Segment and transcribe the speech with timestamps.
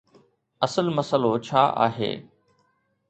[0.65, 2.11] اصل مسئلو ڇا آهي؟